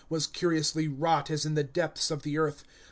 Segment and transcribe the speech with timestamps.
[0.09, 2.63] Was curiously wrought [as] in the depths of the earth.